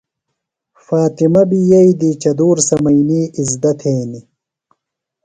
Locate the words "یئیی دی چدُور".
1.71-2.57